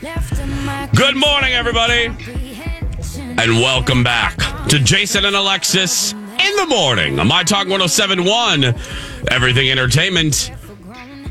[0.00, 2.06] Good morning, everybody,
[3.16, 4.38] and welcome back
[4.68, 8.64] to Jason and Alexis in the morning on My Talk 1071,
[9.30, 10.52] Everything Entertainment,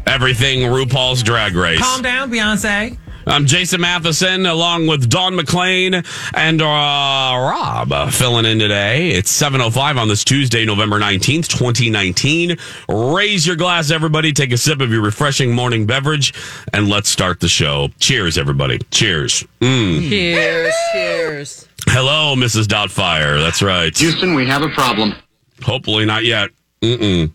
[0.06, 1.80] Everything RuPaul's Drag Race.
[1.80, 3.00] Calm down, Beyonce.
[3.28, 6.04] I'm Jason Matheson along with Don McLean
[6.34, 9.10] and uh, Rob uh, filling in today.
[9.10, 12.58] It's 7.05 on this Tuesday, November 19th, 2019.
[12.88, 14.32] Raise your glass, everybody.
[14.32, 16.34] Take a sip of your refreshing morning beverage
[16.74, 17.90] and let's start the show.
[18.00, 18.80] Cheers, everybody.
[18.92, 19.46] Cheers.
[19.60, 20.10] Mm.
[20.10, 21.68] Cheers, cheers.
[21.88, 22.66] Hello, Mrs.
[22.66, 23.42] Doubtfire.
[23.42, 23.96] That's right.
[23.98, 25.14] Houston, we have a problem.
[25.62, 26.50] Hopefully not yet.
[26.82, 27.32] Mm-mm.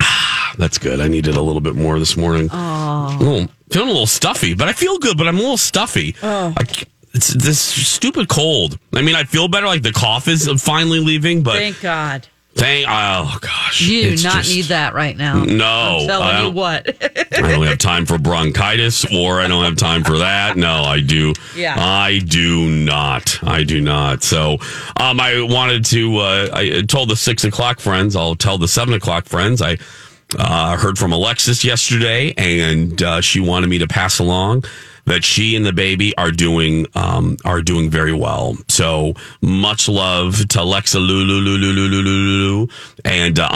[0.56, 1.00] That's good.
[1.00, 2.48] I needed a little bit more this morning.
[2.52, 3.48] Oh.
[3.74, 6.14] Feeling a little stuffy, but I feel good, but I'm a little stuffy.
[6.22, 6.54] Oh.
[6.56, 6.62] I,
[7.12, 8.78] it's this stupid cold.
[8.92, 9.66] I mean, I feel better.
[9.66, 12.28] Like the cough is finally leaving, but thank God.
[12.54, 15.42] Thank oh gosh, you do not just, need that right now.
[15.42, 16.86] No, I'm telling you what.
[17.32, 20.56] I don't have time for bronchitis, or I don't have time for that.
[20.56, 21.32] No, I do.
[21.56, 23.42] Yeah, I do not.
[23.42, 24.22] I do not.
[24.22, 24.58] So,
[25.00, 26.18] um, I wanted to.
[26.18, 28.14] Uh, I told the six o'clock friends.
[28.14, 29.60] I'll tell the seven o'clock friends.
[29.60, 29.78] I
[30.38, 34.64] uh, heard from Alexis yesterday, and uh, she wanted me to pass along
[35.06, 38.56] that she and the baby are doing um, are doing very well.
[38.68, 42.66] So much love to Alexa Lulu Lulu Lulu Lulu
[43.04, 43.48] and uh,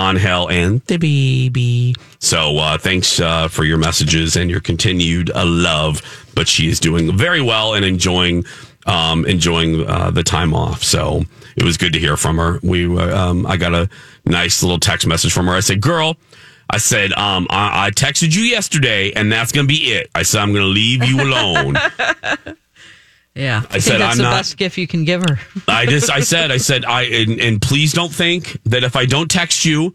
[0.51, 1.95] and the baby.
[2.19, 6.03] So uh, thanks uh, for your messages and your continued uh, love.
[6.35, 8.45] But she is doing very well and enjoying
[8.87, 10.83] um, enjoying uh, the time off.
[10.83, 11.23] So
[11.57, 12.59] it was good to hear from her.
[12.63, 13.89] We um, I got a
[14.25, 15.55] nice little text message from her.
[15.55, 16.17] I said, "Girl."
[16.71, 20.11] I said, um, I, I texted you yesterday, and that's going to be it.
[20.15, 21.75] I said, I'm going to leave you alone.
[23.35, 25.39] yeah, I, I said, that's I'm the not, best gift you can give her.
[25.69, 29.07] I just, I said, I said, I, and, and please don't think that if I
[29.07, 29.95] don't text you,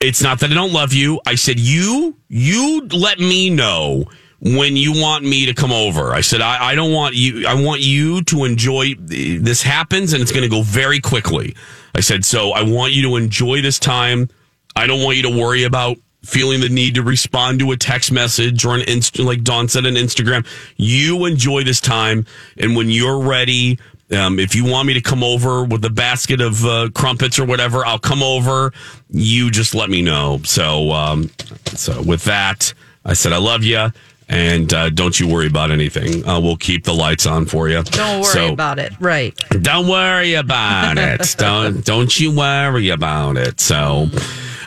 [0.00, 1.20] it's not that I don't love you.
[1.26, 4.06] I said, you, you let me know
[4.40, 6.12] when you want me to come over.
[6.12, 10.22] I said, I, I don't want you, I want you to enjoy this happens and
[10.22, 11.54] it's going to go very quickly.
[11.94, 14.28] I said, so I want you to enjoy this time
[14.76, 18.10] I don't want you to worry about feeling the need to respond to a text
[18.10, 20.46] message or an inst like Don said an Instagram.
[20.76, 22.26] You enjoy this time,
[22.56, 23.78] and when you're ready,
[24.10, 27.44] um, if you want me to come over with a basket of uh, crumpets or
[27.44, 28.72] whatever, I'll come over.
[29.10, 30.40] You just let me know.
[30.44, 31.30] So, um,
[31.66, 32.72] so with that,
[33.04, 33.88] I said I love you.
[34.26, 36.26] And uh, don't you worry about anything.
[36.26, 37.82] Uh, we'll keep the lights on for you.
[37.82, 38.94] Don't worry so, about it.
[38.98, 39.36] Right.
[39.50, 41.34] Don't worry about it.
[41.38, 43.60] don't don't you worry about it.
[43.60, 44.08] So.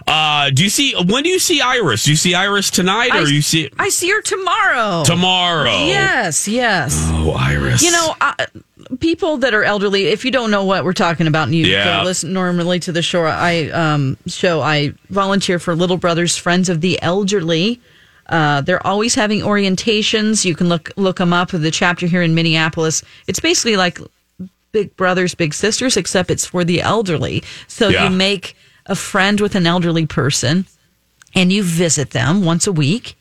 [0.08, 2.06] Uh, do you see when do you see Iris?
[2.06, 3.70] Do you see Iris tonight, or I, you see?
[3.78, 5.04] I see her tomorrow.
[5.04, 5.86] Tomorrow.
[5.86, 6.96] Yes, yes.
[7.12, 7.84] Oh, Iris.
[7.84, 8.46] You know, uh,
[9.02, 10.06] people that are elderly.
[10.06, 12.04] If you don't know what we're talking about, and you yeah.
[12.04, 16.80] listen normally to the show, I um, show I volunteer for Little Brothers Friends of
[16.80, 17.82] the Elderly.
[18.28, 20.46] Uh, they're always having orientations.
[20.46, 21.52] You can look look them up.
[21.52, 23.04] The chapter here in Minneapolis.
[23.28, 24.00] It's basically like
[24.72, 27.44] Big Brothers Big Sisters, except it's for the elderly.
[27.68, 28.06] So yeah.
[28.06, 28.56] you make
[28.88, 30.66] a friend with an elderly person
[31.36, 33.18] and you visit them once a week.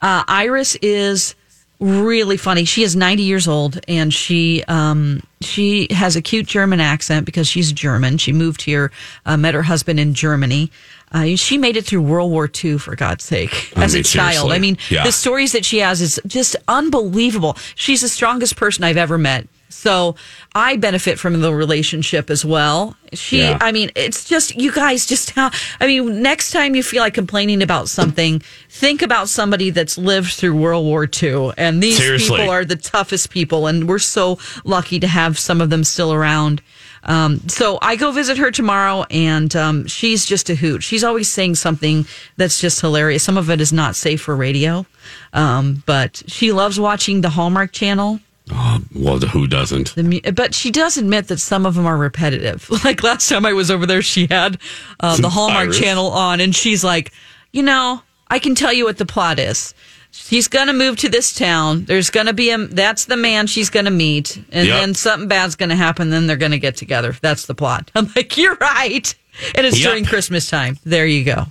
[0.00, 1.34] Uh, Iris is
[1.80, 2.64] really funny.
[2.64, 7.46] She is 90 years old and she um, she has a cute German accent because
[7.46, 8.18] she's German.
[8.18, 8.92] She moved here,
[9.26, 10.70] uh, met her husband in Germany.
[11.12, 14.02] Uh, she made it through World War II, for God's sake, as I mean, a
[14.02, 14.32] child.
[14.32, 14.56] Seriously.
[14.56, 15.04] I mean, yeah.
[15.04, 17.56] the stories that she has is just unbelievable.
[17.76, 19.46] She's the strongest person I've ever met.
[19.68, 20.16] So
[20.54, 22.96] I benefit from the relationship as well.
[23.12, 23.58] She, yeah.
[23.60, 27.14] I mean, it's just, you guys just, how, I mean, next time you feel like
[27.14, 31.52] complaining about something, think about somebody that's lived through World War II.
[31.56, 32.38] And these Seriously.
[32.38, 33.66] people are the toughest people.
[33.66, 36.62] And we're so lucky to have some of them still around.
[37.06, 40.82] Um, so I go visit her tomorrow, and um, she's just a hoot.
[40.82, 42.04] She's always saying something
[42.36, 43.22] that's just hilarious.
[43.22, 44.84] Some of it is not safe for radio,
[45.32, 48.20] um, but she loves watching the Hallmark Channel.
[48.52, 49.94] Oh, well, who doesn't?
[49.96, 52.68] The, but she does admit that some of them are repetitive.
[52.84, 54.58] Like last time I was over there, she had
[55.00, 55.78] uh, the Hallmark Iris.
[55.80, 57.12] Channel on, and she's like,
[57.52, 59.74] you know, I can tell you what the plot is.
[60.12, 61.84] She's going to move to this town.
[61.84, 64.36] There's going to be a, that's the man she's going to meet.
[64.50, 64.80] And Yep.
[64.80, 66.08] then something bad's going to happen.
[66.10, 67.14] Then they're going to get together.
[67.20, 67.90] That's the plot.
[67.96, 69.14] I'm like, you're right.
[69.54, 69.90] And it's Yep.
[69.90, 70.78] during Christmas time.
[70.84, 71.46] There you go.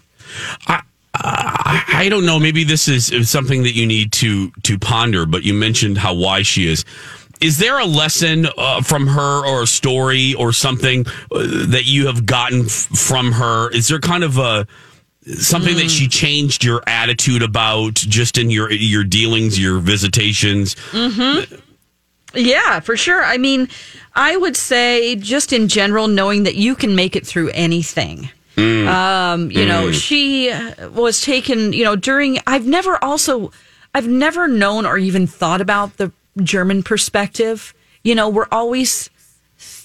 [0.68, 0.82] I,
[1.24, 2.40] I don't know.
[2.40, 5.26] Maybe this is something that you need to to ponder.
[5.26, 6.86] But you mentioned how wise she is.
[7.42, 12.08] Is there a lesson uh, from her, or a story, or something uh, that you
[12.08, 13.70] have gotten f- from her?
[13.72, 14.66] Is there kind of a
[15.26, 20.76] something that she changed your attitude about, just in your your dealings, your visitations?
[22.34, 23.24] Yeah, for sure.
[23.24, 23.70] I mean,
[24.14, 28.30] I would say just in general, knowing that you can make it through anything.
[28.58, 30.54] Um, you know, she
[30.94, 33.52] was taken, you know, during, I've never also,
[33.94, 36.12] I've never known or even thought about the
[36.42, 37.74] German perspective.
[38.04, 39.10] You know, we're always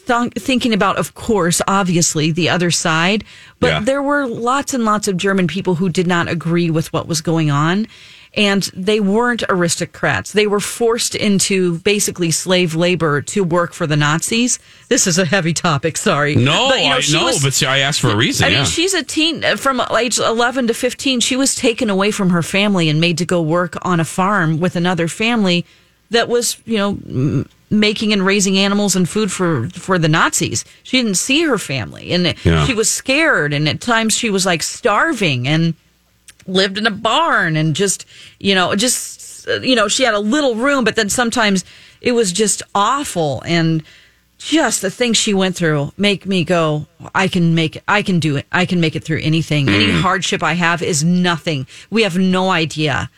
[0.06, 3.24] th- thinking about, of course, obviously the other side,
[3.60, 3.80] but Yeah.
[3.80, 7.20] there were lots and lots of German people who did not agree with what was
[7.20, 7.86] going on.
[8.36, 10.32] And they weren't aristocrats.
[10.32, 14.60] They were forced into basically slave labor to work for the Nazis.
[14.88, 15.96] This is a heavy topic.
[15.96, 16.36] Sorry.
[16.36, 18.46] No, But, you know, I know, was- but see, I asked for a reason.
[18.46, 18.56] I yeah.
[18.58, 21.18] mean, she's a teen uh, from age 11 to 15.
[21.20, 24.60] She was taken away from her family and made to go work on a farm
[24.60, 25.66] with another family
[26.10, 30.64] that was, you know, making and raising animals and food for for the Nazis.
[30.84, 32.64] She didn't see her family and Yeah.
[32.66, 35.74] she was scared and at times she was like starving and
[36.46, 38.06] lived in a barn and just,
[38.38, 41.64] you know, just you know, she had a little room but then sometimes
[42.00, 43.42] it was just awful.
[43.46, 43.82] And
[44.38, 48.18] just the things she went through make me go i can make it i can
[48.18, 48.46] do it.
[48.50, 49.68] I can make it through anything.
[49.68, 50.00] Any mm.
[50.00, 51.66] hardship i have is nothing.
[51.90, 53.10] We have no idea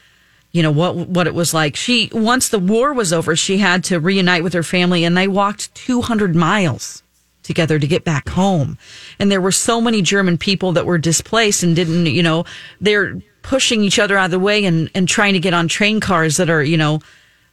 [0.51, 1.77] you know what what it was like.
[1.77, 5.29] She once the war was over she had to reunite with her family and they
[5.29, 7.03] walked 200 miles
[7.43, 8.79] together to get back home
[9.19, 12.45] and there were so many german people that were displaced and didn't you know
[12.81, 16.01] they're pushing each other out of the way and and trying to get on train
[16.01, 17.01] cars that are you know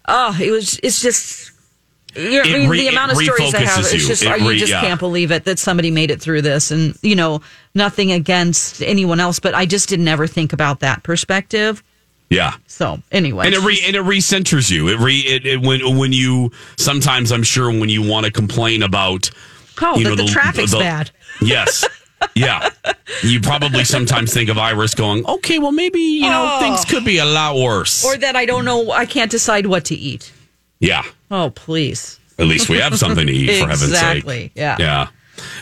[0.08, 1.52] oh it was it's just
[2.16, 4.72] you know, re- the amount of stories I have, it's just, It are you just
[4.72, 4.82] yeah.
[4.82, 7.42] can't believe it that somebody made it through this, and you know,
[7.76, 11.84] nothing against anyone else, but I just didn't ever think about that perspective.
[12.30, 12.54] yeah.
[12.66, 14.88] So anyway, and it re and it recenters you.
[14.88, 18.82] It re it, it when when you sometimes I'm sure when you want to complain
[18.82, 19.30] about
[19.82, 21.12] oh, you know the, traffic's bad.
[21.42, 21.86] Yes.
[22.36, 22.70] Yeah.
[23.24, 27.18] You probably sometimes think of Iris going, okay, well maybe, you know, things could be
[27.20, 28.04] a lot worse.
[28.06, 30.32] Or that I don't know, I can't decide what to eat.
[30.80, 31.04] yeah.
[31.32, 32.20] Oh, please.
[32.40, 33.92] At least we have something to eat for heaven's sake.
[33.92, 34.52] Exactly.
[34.56, 34.78] Yeah.
[34.80, 35.08] Yeah.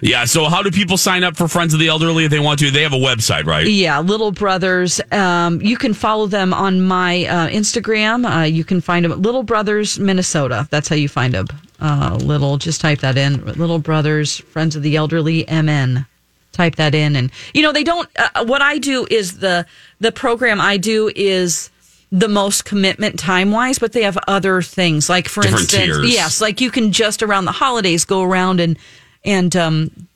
[0.01, 0.25] Yeah.
[0.25, 2.71] So how do people sign up for Friends of the Elderly if they want to?
[2.71, 3.67] They have a website, right?
[3.67, 5.01] Yeah, Little Brothers.
[5.11, 8.25] Um, you can follow them on my uh, Instagram.
[8.25, 10.67] Uh, you can find them at Little Brothers Minnesota.
[10.71, 11.47] That's how you find them.
[11.79, 13.45] Uh, little, just type that in.
[13.45, 16.05] Little Brothers Friends of the Elderly MN.
[16.53, 18.09] Type that in, and you know they don't.
[18.17, 19.65] Uh, what I do is the
[19.99, 21.69] the program I do is
[22.11, 26.13] the most commitment time wise, but they have other things like for Different instance, tiers.
[26.13, 28.79] yes, like you can just around the holidays go around and
[29.23, 30.06] and um,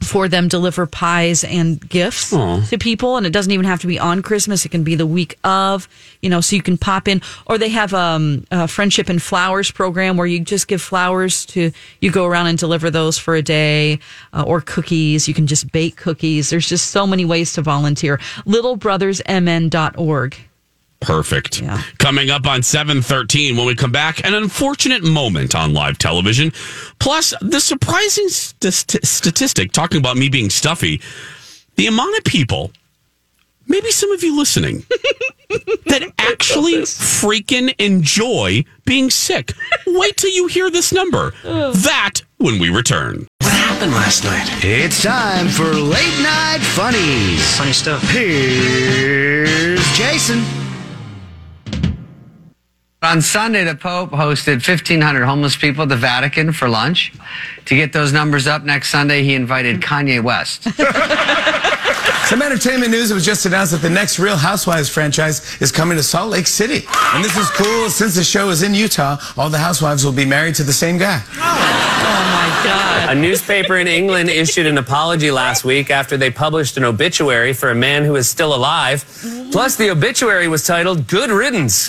[0.00, 3.98] for them deliver pies and gifts to people and it doesn't even have to be
[3.98, 4.64] on christmas.
[4.64, 5.88] It can be the week of
[6.22, 7.20] you know so you can pop in.
[7.46, 11.72] Or they have um, a friendship and flowers program where you just give flowers to
[12.00, 13.98] you go around and deliver those for a day
[14.32, 15.28] uh, or cookies.
[15.28, 16.50] You can just bake cookies.
[16.50, 18.18] There's just so many ways to volunteer.
[18.46, 20.36] Littlebrothersmn.org
[21.00, 21.60] Perfect.
[21.62, 21.80] Yeah.
[21.98, 26.52] Coming up on 713 when we come back, an unfortunate moment on live television.
[26.98, 31.00] Plus, the surprising st- statistic talking about me being stuffy.
[31.76, 32.72] The amount of people,
[33.68, 34.84] maybe some of you listening,
[35.86, 39.52] that actually freaking enjoy being sick.
[39.86, 41.30] Wait till you hear this number.
[41.44, 43.28] That when we return.
[43.40, 44.48] What happened last night?
[44.64, 47.56] It's time for late night funnies.
[47.56, 48.02] Funny stuff.
[48.10, 50.42] Here's Jason.
[53.00, 57.12] On Sunday, the Pope hosted 1,500 homeless people at the Vatican for lunch.
[57.66, 60.64] To get those numbers up next Sunday, he invited Kanye West.
[62.26, 63.12] Some entertainment news.
[63.12, 66.48] It was just announced that the next Real Housewives franchise is coming to Salt Lake
[66.48, 66.84] City.
[67.14, 67.88] And this is cool.
[67.88, 70.98] Since the show is in Utah, all the housewives will be married to the same
[70.98, 71.22] guy.
[72.00, 76.76] Oh my god A newspaper in England issued an apology last week after they published
[76.76, 79.04] an obituary for a man who is still alive.
[79.50, 81.88] Plus, the obituary was titled Good Riddance.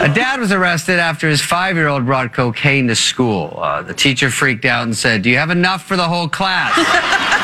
[0.00, 3.58] A dad was arrested after his five year old brought cocaine to school.
[3.60, 6.74] Uh, the teacher freaked out and said, Do you have enough for the whole class?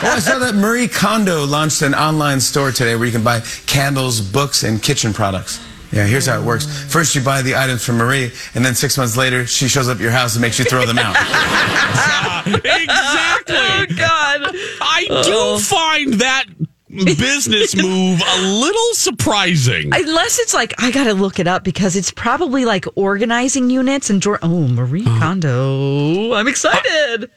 [0.00, 3.40] Oh, I saw that Marie Kondo launched an online store today where you can buy
[3.66, 5.58] candles, books, and kitchen products.
[5.92, 6.66] Yeah, here's how it works.
[6.92, 9.96] First, you buy the items from Marie, and then six months later, she shows up
[9.96, 11.16] at your house and makes you throw them out.
[12.46, 13.56] exactly.
[13.56, 14.54] Oh God.
[14.80, 16.44] I do find that
[16.90, 19.90] business move a little surprising.
[19.94, 24.20] Unless it's like I gotta look it up because it's probably like organizing units and
[24.20, 24.38] drawer.
[24.42, 25.18] Oh, Marie Uh-huh.
[25.20, 26.32] Kondo!
[26.34, 27.30] I'm excited.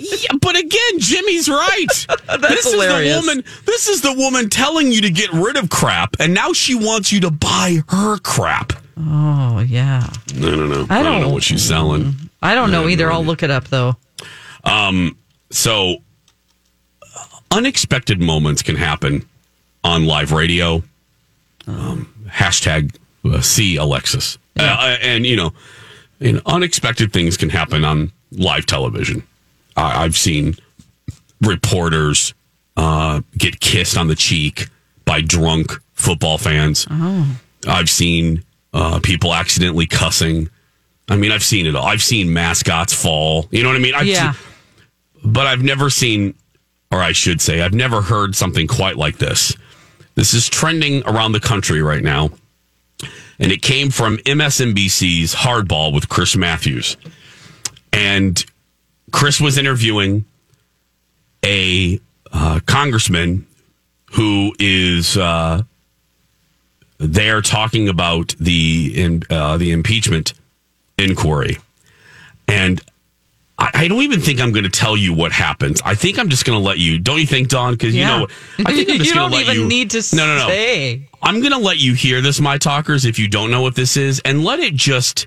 [0.00, 1.86] Yeah, but again, Jimmy's right.
[2.40, 3.16] this hilarious.
[3.16, 3.44] is the woman.
[3.64, 7.12] This is the woman telling you to get rid of crap, and now she wants
[7.12, 8.72] you to buy her crap.
[8.98, 10.06] oh yeah.
[10.36, 10.86] I don't know.
[10.90, 12.14] I I don't, know don't- what she's selling.
[12.42, 13.06] I don't know Yeah, either.
[13.06, 13.96] no I'll look it up though.
[14.64, 15.16] Um.
[15.50, 15.96] So,
[17.50, 19.24] unexpected moments can happen
[19.84, 20.82] on live radio.
[21.66, 25.52] Um, hashtag uh, see Alexis, uh, and you know,
[26.20, 29.22] and unexpected things can happen on live television.
[29.76, 30.54] I I've seen
[31.40, 32.34] reporters
[32.76, 34.68] uh, get kissed on the cheek
[35.04, 36.86] by drunk football fans.
[37.66, 38.42] I've seen
[38.72, 40.48] uh, people accidentally cussing.
[41.08, 41.84] I mean, I've seen it all.
[41.86, 43.46] I've seen mascots fall.
[43.50, 43.94] You know what I mean?
[43.94, 44.32] I've Yeah.
[44.32, 44.40] seen-
[45.24, 46.34] but I've never seen,
[46.92, 49.54] or I should say, I've never heard something quite like this.
[50.14, 52.30] This is trending around the country right now.
[53.38, 56.96] And it came from MSNBC's Hardball with Chris Matthews.
[57.92, 58.44] And
[59.16, 60.26] Chris was interviewing
[61.42, 61.98] a
[62.32, 63.46] uh, congressman
[64.12, 65.62] who is uh,
[66.98, 70.34] there talking about the in, uh, the impeachment
[70.98, 71.56] inquiry.
[72.46, 72.78] And
[73.58, 75.80] I, I don't even think I'm going to tell you what happens.
[75.82, 76.98] I think I'm just going to let you.
[76.98, 77.72] Don't you think, Don?
[77.72, 78.12] Because Yeah.
[78.12, 78.26] you know,
[78.66, 79.66] I think I'm just you going don't to let even you.
[79.66, 80.48] need to no, no, no.
[80.48, 81.08] say.
[81.22, 83.96] I'm going to let you hear this, my talkers, if you don't know what this
[83.96, 85.26] is, and let it just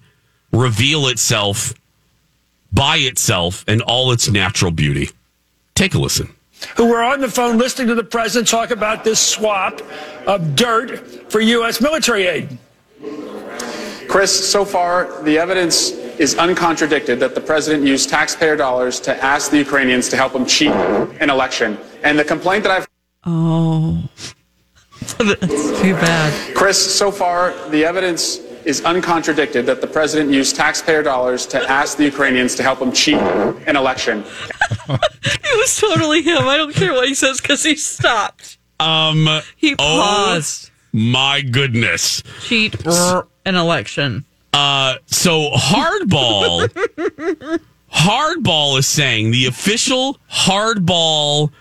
[0.51, 1.73] reveal itself
[2.71, 5.09] by itself and all its natural beauty.
[5.75, 6.33] Take a listen.
[6.75, 9.81] who were on the phone listening to the president talk about this swap
[10.27, 11.81] of dirt for U.S.
[11.81, 12.57] military aid.
[14.09, 19.51] Chris, so far, the evidence is uncontradicted that the president used taxpayer dollars to ask
[19.51, 21.77] the Ukrainians to help him cheat an election.
[22.03, 22.87] And the complaint that I've
[23.25, 24.01] Oh,
[25.17, 26.55] that's too bad.
[26.55, 31.97] Chris, so far, the evidence is uncontradicted that the president used taxpayer dollars to ask
[31.97, 34.23] the Ukrainians to help him cheat an election.
[35.21, 36.47] It was totally him.
[36.47, 38.57] I don't care what he says because he stopped.
[38.79, 40.69] Um, He oh paused.
[40.93, 42.23] my goodness.
[42.41, 44.25] Cheat an election.
[44.53, 46.69] Uh, so hardball,
[47.93, 51.51] hardball is saying the official hardball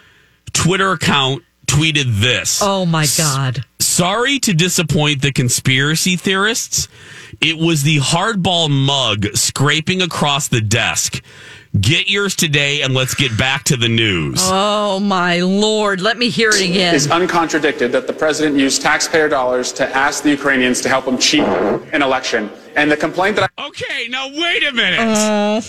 [0.52, 2.60] Twitter account tweeted this.
[2.62, 3.64] Oh my god.
[3.98, 6.86] Sorry to disappoint the conspiracy theorists.
[7.40, 11.20] It was the hardball mug scraping across the desk.
[11.80, 14.38] Get yours today and let's get back to the news.
[14.40, 16.00] Oh my lord.
[16.00, 16.94] Let me hear it again.
[16.94, 21.18] It's uncontradicted that the president used taxpayer dollars to ask the Ukrainians to help him
[21.18, 22.50] cheat an election.
[22.76, 25.00] And the complaint that I Okay, now wait a minute.
[25.00, 25.60] Uh.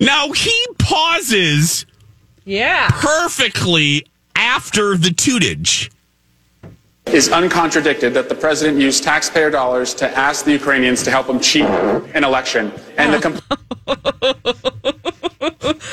[0.00, 1.84] now he pauses
[2.46, 2.88] Yeah.
[2.92, 4.06] perfectly
[4.36, 5.90] after the tutage.
[7.06, 11.40] Is uncontradicted that the president used taxpayer dollars to ask the Ukrainians to help him
[11.40, 12.72] cheat an election.
[12.96, 13.44] And the complaint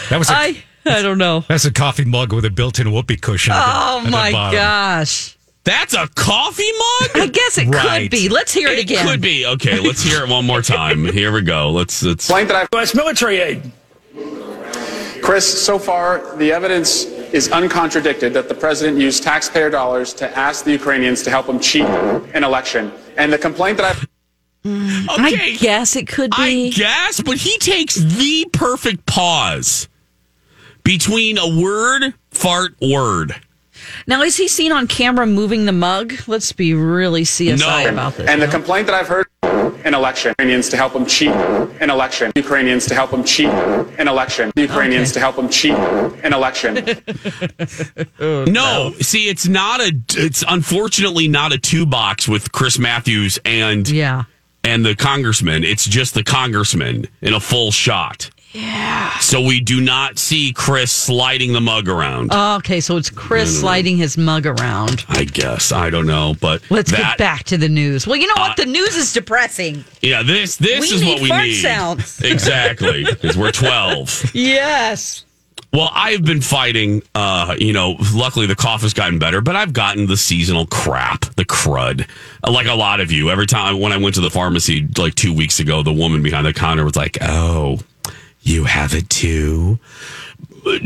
[0.10, 1.44] That was a, I I don't know.
[1.48, 3.54] that's a coffee mug with a built-in whoopee cushion.
[3.54, 4.60] at the- Oh at the my bottom.
[4.60, 5.36] gosh.
[5.66, 7.10] That's a coffee mug?
[7.16, 8.04] I guess it Right.
[8.04, 8.30] could be.
[8.30, 9.06] Let's hear it, again.
[9.06, 9.46] It could be.
[9.46, 11.06] Okay, let's hear it one more time.
[11.06, 11.70] Here we go.
[11.72, 12.96] Let's let's complaint that I've U.S.
[12.96, 13.72] military aid.
[15.22, 20.66] Chris, so far, the evidence is uncontradicted that the president used taxpayer dollars to ask
[20.66, 22.92] the Ukrainians to help him cheat an election.
[23.18, 24.08] And the complaint that I've
[24.64, 25.10] hmm.
[25.10, 25.54] Okay.
[25.54, 26.68] I guess it could be.
[26.68, 29.88] I guess, but he takes the perfect pause
[30.84, 33.40] between a word, fart, word.
[34.10, 36.16] Now, is he seen on camera moving the mug?
[36.26, 37.90] Let's be really CSI No.
[37.90, 38.28] about this.
[38.28, 38.52] and the no?
[38.52, 39.28] complaint that I've heard
[39.86, 43.50] an election Ukrainians to help him cheat an election Ukrainians to help him cheat
[44.00, 45.14] an election Ukrainians Okay.
[45.14, 45.76] to help him cheat
[46.26, 46.72] an election
[48.20, 49.92] oh, No, see, it's not a.
[50.16, 54.24] It's unfortunately not a two box with Chris Matthews and yeah.
[54.64, 55.64] and the congressman.
[55.64, 58.32] It's just the congressman in a full shot.
[58.52, 59.18] Yeah.
[59.20, 62.34] So we do not see Chris sliding the mug around.
[62.34, 65.06] Okay, so it's Chris sliding his mug around.
[65.08, 68.08] I guess I don't know, but Let's that, get back to the news.
[68.08, 68.60] Well, you know what?
[68.60, 69.84] Uh, the news is depressing.
[70.02, 72.22] Yeah, this this We is what we need sounds.
[72.24, 74.26] exactly because we're twelve.
[74.34, 75.26] Yes.
[75.72, 77.04] Well, I've been fighting.
[77.14, 81.22] Uh, you know, luckily the cough has gotten better, but I've gotten the seasonal crap,
[81.36, 82.08] the crud,
[82.50, 83.30] like a lot of you.
[83.30, 86.48] Every time when I went to the pharmacy like two weeks ago, the woman behind
[86.48, 87.80] the counter was like, "Oh,
[88.50, 89.80] you have it too."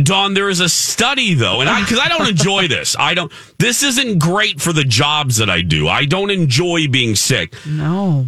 [0.04, 2.96] Don, there is a study though, and I because I don't enjoy this.
[2.98, 3.32] I don't.
[3.58, 5.88] This isn't great for the jobs that I do.
[5.88, 7.56] I don't enjoy being sick.
[7.66, 8.28] No.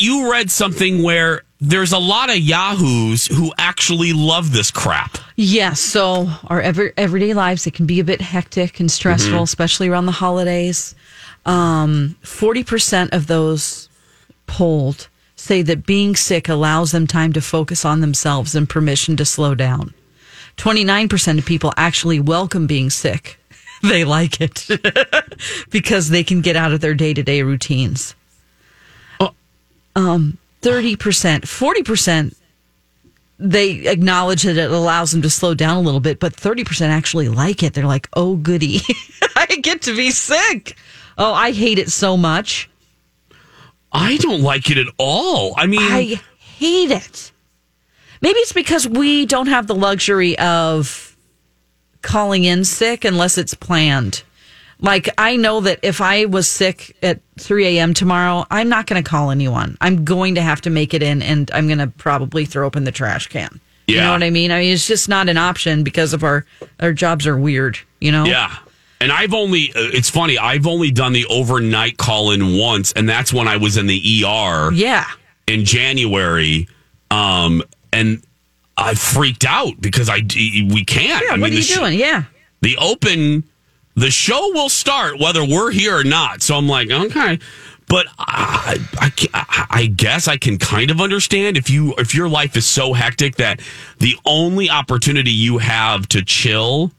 [0.00, 5.18] You read something where there's a lot of yahoos who actually love this crap.
[5.36, 5.78] Yes.
[5.80, 9.42] So our every, everyday lives, it can be a bit hectic and stressful, Mhm.
[9.42, 10.94] especially around the holidays.
[11.46, 13.88] Um, 40% of those
[14.46, 19.24] polled say that being sick allows them time to focus on themselves and permission to
[19.24, 19.92] slow down.
[20.56, 23.36] 29% of people actually welcome being sick.
[23.82, 24.66] They like it
[25.70, 28.14] because they can get out of their day to day routines.
[29.96, 32.34] Um, 30%, 40%
[33.40, 37.28] they acknowledge that it allows them to slow down a little bit, but 30% actually
[37.28, 37.72] like it.
[37.72, 38.80] They're like, oh, goody.
[39.36, 40.76] I get to be sick.
[41.16, 42.68] Oh, I hate it so much.
[43.92, 45.54] I don't like it at all.
[45.56, 47.32] I mean, I hate it.
[48.20, 51.16] Maybe it's because we don't have the luxury of
[52.02, 54.22] calling in sick unless it's planned.
[54.80, 57.92] Like, I know that if I was sick at 3 a.m.
[57.94, 59.76] tomorrow, I'm not going to call anyone.
[59.80, 62.84] I'm going to have to make it in and I'm going to probably throw open
[62.84, 63.60] the trash can.
[63.86, 63.94] Yeah.
[63.96, 64.50] You know what I mean?
[64.52, 66.46] I mean, it's just not an option because of our,
[66.80, 68.24] our jobs are weird, you know?
[68.24, 68.56] Yeah.
[69.02, 73.08] And I've only, uh, it's funny, I've only done the overnight call in once, and
[73.08, 75.06] that's when I was in the ER Yeah.
[75.46, 76.68] in January.
[77.10, 78.22] Um, and
[78.76, 81.24] I freaked out because I, we can't.
[81.24, 81.34] Yeah.
[81.34, 81.98] I what are you sh- doing?
[81.98, 82.24] Yeah.
[82.62, 83.44] the open
[83.94, 87.38] the show will start whether we're here or not so i'm like okay
[87.86, 88.78] but I,
[89.34, 92.92] I, I guess I can kind of understand if you if your life is so
[92.92, 93.58] hectic that
[93.98, 96.92] the only opportunity you have to chill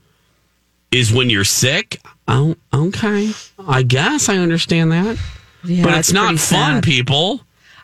[0.91, 2.01] is when you're sick.
[2.27, 3.31] Oh, okay.
[3.57, 5.17] I guess I understand that,
[5.63, 6.83] Yeah, but it's, not fun, sad.
[6.83, 7.39] people.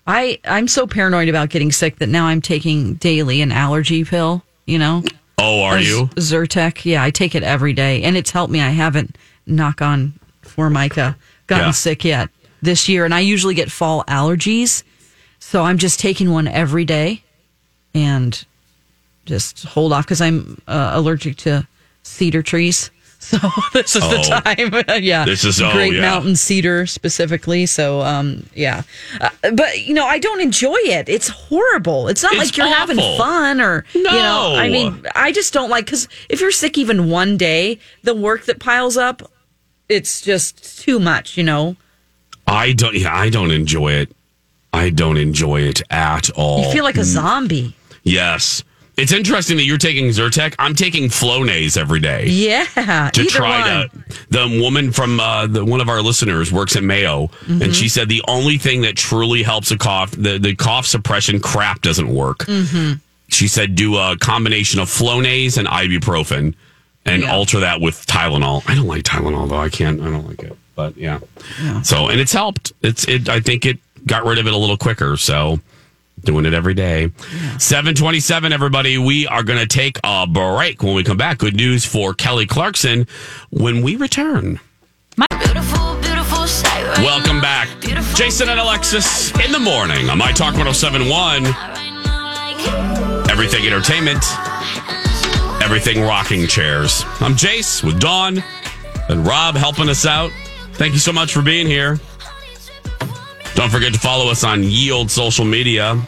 [0.06, 4.44] I, I'm so paranoid about getting sick that now I'm taking daily an allergy pill,
[4.66, 5.04] you know?
[5.40, 6.08] Oh, are you?
[6.16, 6.84] Zyrtec.
[6.84, 8.60] Yeah, I take it every day, and it's helped me.
[8.62, 11.72] I haven't, knock on Formica, gotten Yeah.
[11.72, 12.30] sick yet
[12.62, 14.84] this year, and I usually get fall allergies,
[15.40, 17.22] so I'm just taking one every day,
[17.94, 18.44] and
[19.26, 21.68] just hold off because I'm uh, allergic to
[22.04, 22.90] cedar trees.
[23.28, 23.38] So
[23.74, 24.10] this is Oh.
[24.10, 24.42] the
[24.86, 25.04] time.
[25.04, 26.02] yeah, This is- oh, Great yeah.
[26.02, 27.66] Mountain cedar specifically.
[27.66, 28.84] So um, yeah,
[29.20, 31.10] uh, but you know I don't enjoy it.
[31.10, 32.08] It's horrible.
[32.08, 34.12] It's not It's like you're having fun or you know.
[34.12, 34.56] No.
[34.56, 38.46] I mean, I just don't like because if you're sick even one day, the work
[38.46, 39.30] that piles up,
[39.90, 41.38] it's just too much.
[41.38, 41.76] You know,
[42.46, 42.96] I don't.
[42.96, 44.16] Yeah, I don't enjoy it.
[44.74, 46.64] I don't enjoy it at all.
[46.64, 47.76] you feel like a zombie.
[48.04, 48.64] Yes.
[48.98, 50.56] It's interesting that you're taking Zyrtec.
[50.58, 52.26] I'm taking Flonase every day.
[52.28, 52.66] Yeah,
[53.14, 53.90] to try one.
[53.90, 54.28] to.
[54.30, 57.62] The woman from uh, the, one of our listeners works at Mayo, Mhm.
[57.62, 61.40] and she said the only thing that truly helps a cough, the, the cough suppression
[61.40, 62.40] crap doesn't work.
[62.40, 62.94] Mm-hmm.
[63.30, 66.56] She said do a combination of Flonase and ibuprofen,
[67.06, 67.32] and Yeah.
[67.36, 68.64] alter that with Tylenol.
[68.68, 69.60] I don't like Tylenol though.
[69.60, 70.02] I can't.
[70.02, 70.58] I don't like it.
[70.76, 71.20] But yeah.
[71.84, 72.74] So and it's helped.
[72.82, 73.30] It's it.
[73.30, 75.18] I think it got rid of it a little quicker.
[75.18, 75.60] So
[76.28, 77.10] doing it every day.
[77.58, 78.98] 727, everybody.
[78.98, 81.40] We are going to take a break when we come back.
[81.40, 83.08] Good news for Kelly Clarkson
[83.50, 84.60] when we return.
[87.00, 87.70] Welcome back.
[88.14, 91.46] Jason and Alexis in the morning on My Talk 1071.
[93.32, 94.24] Everything Entertainment.
[95.64, 97.04] Everything Rocking Chairs.
[97.22, 98.44] I'm Jace with Dawn
[99.10, 100.32] and Rob helping us out.
[100.74, 102.00] Thank you so much for being here.
[103.56, 106.00] Don't forget to follow us on Yield social media.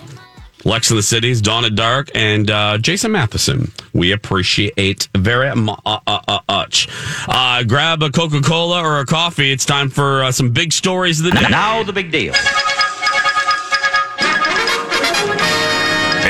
[0.66, 5.76] Lex in the Cities, Dawn at Dark, and uh, Jason Matheson We appreciate very mu-
[5.86, 6.88] uh, uh, uh, much.
[7.28, 9.52] Uh, grab a Coca Cola or a coffee.
[9.52, 11.48] It's time for uh, some big stories of the day.
[11.50, 12.34] Now the big deal.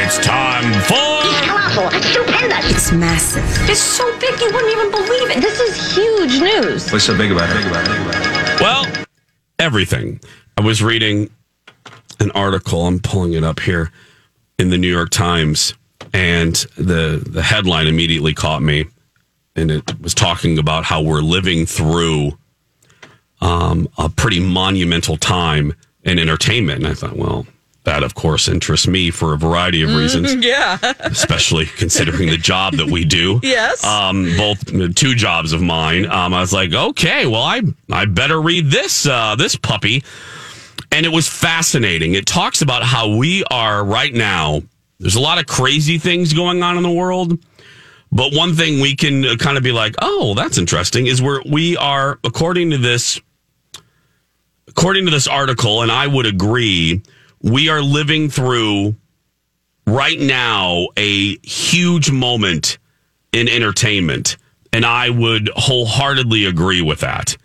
[0.01, 0.95] It's time for.
[1.47, 1.97] Colossal.
[1.97, 2.71] It's stupendous.
[2.71, 3.43] It's massive.
[3.69, 5.41] It's so big you wouldn't even believe it.
[5.41, 6.91] This is huge news.
[6.91, 7.61] What's so big about it?
[7.61, 7.89] Big about it?
[7.89, 8.61] Big about it?
[8.61, 9.05] Well,
[9.57, 10.19] everything.
[10.57, 11.29] I was reading
[12.19, 12.85] an article.
[12.85, 13.91] I'm pulling it up here
[14.59, 15.73] in the New York Times,
[16.13, 18.85] and the the headline immediately caught me,
[19.55, 22.37] and it was talking about how we're living through
[23.41, 26.79] um, a pretty monumental time in entertainment.
[26.79, 27.47] And I thought, well,
[27.85, 30.77] that of course interests me for a variety of reasons yeah.
[30.99, 33.39] especially considering the job that we do.
[33.49, 33.83] Yes.
[33.83, 36.05] Um, both two jobs of mine.
[36.05, 40.03] Um, I was like, okay, well, I I better read this uh, this puppy,
[40.91, 42.13] and it was fascinating.
[42.15, 44.61] It talks about how we are right now.
[44.99, 47.39] There's a lot of crazy things going on in the world.
[48.11, 51.77] But one thing we can kind of be like, oh, that's interesting, is where we
[51.77, 53.21] are, according to this,
[54.67, 57.03] according to this article, and I would agree,
[57.41, 58.95] we are living through
[59.85, 62.79] right now a huge moment
[63.31, 64.37] in entertainment.
[64.73, 67.37] And I would wholeheartedly agree with that.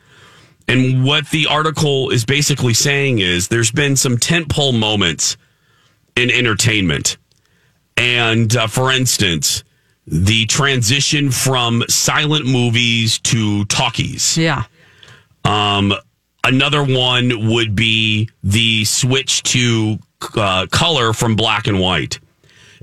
[0.66, 5.36] And what the article is basically saying is there's been some tentpole moments
[6.16, 7.16] in entertainment.
[7.96, 9.62] And uh, for instance,
[10.06, 14.36] the transition from silent movies to talkies.
[14.36, 14.64] Yeah.
[15.44, 15.92] Um,
[16.44, 19.98] another one would be the switch to
[20.36, 22.18] uh, color from black and white.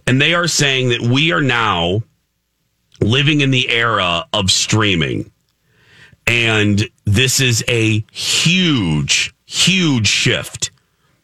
[0.07, 2.03] And they are saying that we are now
[3.01, 5.31] living in the era of streaming.
[6.31, 10.71] And this is a huge, huge shift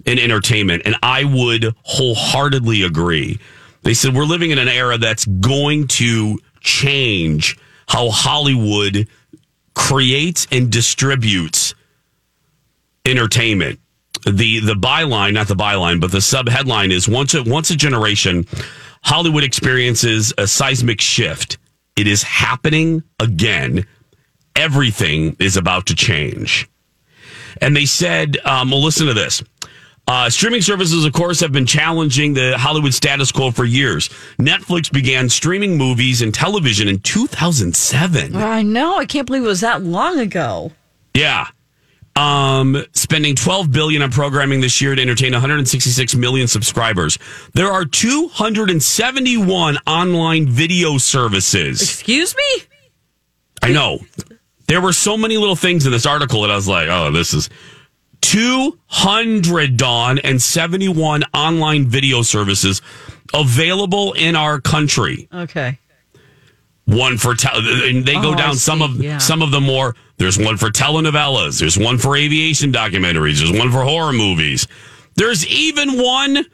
[0.05, 0.81] in entertainment.
[0.83, 3.39] And I would wholeheartedly agree.
[3.83, 9.07] They said we're living in an era that's going to change how Hollywood
[9.73, 11.73] creates and distributes
[13.05, 13.79] entertainment.
[14.25, 17.77] The the byline, not the byline, but the sub headline is once a once a
[17.77, 18.45] generation,
[19.03, 21.57] Hollywood experiences a seismic shift.
[21.95, 23.85] It is happening again.
[24.57, 26.67] Everything is about to change.
[27.61, 29.43] And they said, um, well, listen to this.
[30.07, 34.07] Uh, streaming services, of course, have been challenging the Hollywood status quo for years.
[34.39, 38.35] Netflix began streaming movies and television in 2007.
[38.35, 38.97] I know.
[38.97, 40.71] I can't believe it was that long ago.
[41.13, 41.47] Yeah.
[42.15, 47.19] Um, spending 12 billion on programming this year to entertain 166 million subscribers.
[47.53, 51.81] There are 271 online video services.
[51.81, 52.63] Excuse me?
[53.61, 53.99] I know.
[54.67, 57.33] There were so many little things in this article that I was like, oh, this
[57.33, 57.49] is
[58.21, 62.81] 200 Dawn and 71 online video services
[63.33, 65.29] available in our country.
[65.33, 65.79] Okay.
[66.85, 67.47] One for te-
[67.89, 69.17] and they go Oh, down some of Yeah.
[69.19, 69.95] some of the more.
[70.17, 71.59] There's one for telenovelas.
[71.59, 73.37] There's one for aviation documentaries.
[73.39, 74.67] There's one for horror movies.
[75.15, 76.45] There's even one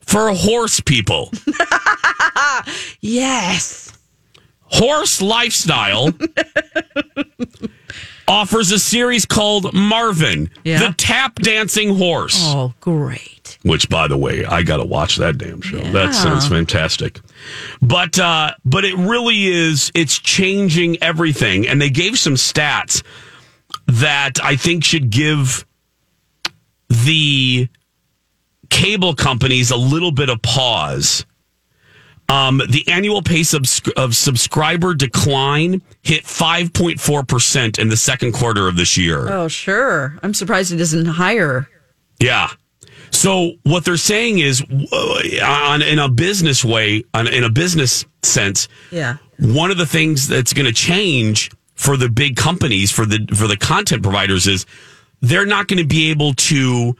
[0.00, 1.30] for horse people.
[3.00, 3.89] yes.
[4.70, 6.10] Horse Lifestyle
[8.28, 10.86] offers a series called Marvin, Yeah.
[10.88, 12.36] the tap dancing horse.
[12.40, 13.58] Oh, great.
[13.62, 15.78] Which, by the way, I got to watch that damn show.
[15.78, 15.90] Yeah.
[15.90, 17.20] That sounds fantastic.
[17.82, 19.90] But uh, but it really is.
[19.94, 23.02] It's changing everything, and they gave some stats
[23.86, 25.66] that I think should give
[26.88, 27.68] the
[28.70, 31.26] cable companies a little bit of pause.
[32.30, 33.62] Um, the annual pace of,
[33.96, 39.28] of subscriber decline hit 5.4% in the second quarter of this year.
[39.28, 40.16] Oh, sure.
[40.22, 41.68] I'm surprised it isn't higher.
[42.20, 42.50] Yeah.
[43.10, 48.04] So what they're saying is, uh, on in a business way, on, in a business
[48.22, 49.16] sense, Yeah.
[49.40, 53.48] one of the things that's going to change for the big companies, for the for
[53.48, 54.66] the content providers, is
[55.20, 56.94] they're not going to be able to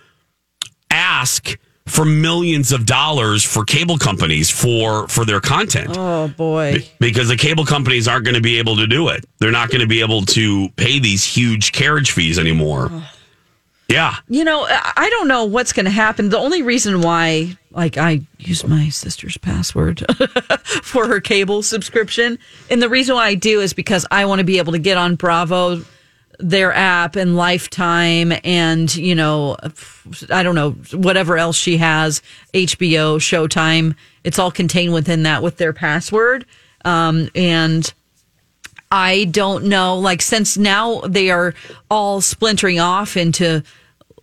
[0.90, 6.86] ask for millions of dollars for cable companies for for their content Oh, boy.
[7.00, 9.24] because the cable companies aren't going to be able to do it.
[9.38, 12.90] They're not going to be able to pay these huge carriage fees anymore.
[13.88, 14.14] Yeah.
[14.28, 16.28] You know, I I don't know what's going to happen.
[16.28, 20.04] The only reason why, like, I use my sister's password
[20.84, 22.38] for her cable subscription,
[22.70, 24.96] and the reason why I do is because I want to be able to get
[24.96, 25.82] on Bravo,
[26.40, 29.56] their app, and Lifetime, and you know,
[30.30, 32.22] I don't know whatever else she has,
[32.54, 33.94] HBO, Showtime.
[34.24, 36.46] It's all contained within that with their password,
[36.84, 37.92] um, and.
[38.92, 40.00] I don't know.
[40.00, 41.54] Like, since now they are
[41.88, 43.62] all splintering off into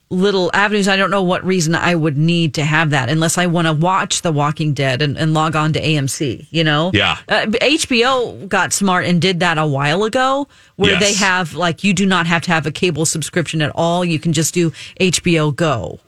[0.10, 0.88] little avenues.
[0.88, 3.74] I don't know what reason I would need to have that unless I want to
[3.74, 6.91] watch The Walking Dead and, and log on to AMC, you know?
[6.93, 7.17] Yeah.
[7.28, 11.02] Uh, HBO got smart and did that a while ago where Yes.
[11.02, 14.06] they have, like, you do not have to have a cable subscription at all.
[14.06, 16.00] You can just do HBO Go.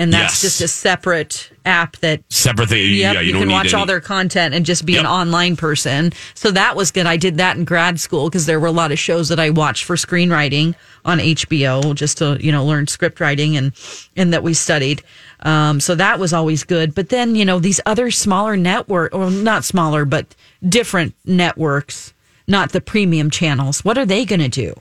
[0.00, 0.58] And that's Yes.
[0.58, 2.94] just a separate app that Separate thing.
[2.94, 5.56] Yep, yeah, you, you, can watch any- all their content and just be an online
[5.56, 6.10] person.
[6.32, 7.04] So that was good.
[7.04, 9.50] I did that in grad school because there were a lot of shows that I
[9.50, 13.72] watched for screenwriting on HBO just to, you know, learn script writing and,
[14.16, 15.02] and that we studied.
[15.40, 16.94] Um, so that was always good.
[16.94, 20.34] But then, you know, these other smaller network or not smaller, but
[20.66, 22.14] different networks,
[22.48, 23.84] not the premium channels.
[23.84, 24.80] What are they going to do?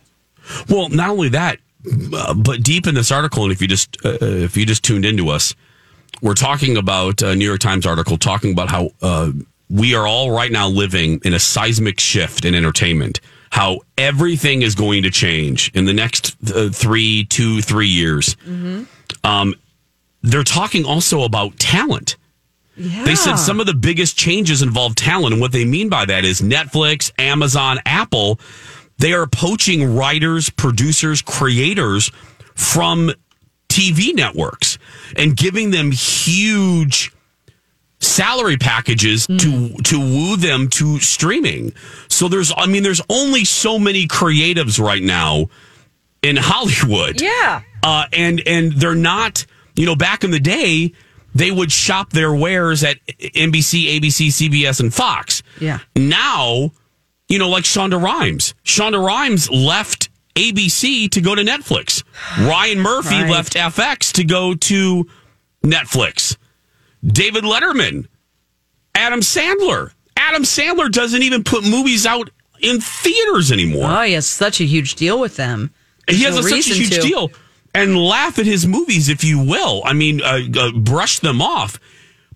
[0.70, 1.60] Well, not only that,
[2.36, 5.30] but deep in this article, and if you just uh, if you just tuned into
[5.30, 5.56] us,
[6.22, 9.32] we're talking about a New York Times article talking about how uh,
[9.70, 13.22] we are all right now living in a seismic shift in entertainment.
[13.52, 18.36] How everything is going to change in the next uh, three, two, three years.
[19.24, 19.56] Um,
[20.22, 22.16] they're talking also about talent.
[23.06, 25.34] They said some of the biggest changes involve talent.
[25.34, 28.40] And what they mean by that is Netflix, Amazon, Apple,
[29.00, 32.12] they are poaching writers, producers, creators
[32.56, 33.12] from
[33.70, 34.78] TV networks
[35.16, 37.12] and giving them huge
[38.02, 41.74] salary packages to to woo them to streaming.
[42.08, 45.50] So there's I mean there's only so many creatives right now
[46.22, 47.22] in Hollywood.
[47.22, 47.62] Yeah.
[47.84, 50.94] Uh, and and they're not, you know, back in the day,
[51.36, 55.44] they would shop their wares at NBC, ABC, CBS, and Fox.
[55.62, 55.80] Yeah.
[55.96, 56.72] Now,
[57.30, 58.54] you know, like Shonda Rhimes.
[58.66, 62.04] Shonda Rhimes left ABC to go to Netflix.
[62.40, 63.30] Ryan Murphy Right.
[63.30, 65.08] left FX to go to
[65.64, 66.38] Netflix.
[67.06, 68.08] David Letterman,
[68.96, 69.92] Adam Sandler.
[70.18, 72.30] Adam Sandler doesn't even put movies out
[72.62, 73.90] in theaters anymore.
[73.90, 75.72] Oh, he has such a huge deal with them.
[76.10, 77.02] he has no a, such a huge to.
[77.02, 77.32] deal.
[77.74, 79.82] And laugh at his movies if you will.
[79.86, 81.80] I mean, uh, uh, brush them off.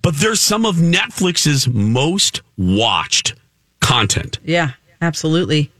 [0.02, 3.34] But they're some of Netflix's most watched
[3.82, 4.40] content.
[4.44, 4.72] Yeah,
[5.04, 5.72] absolutely.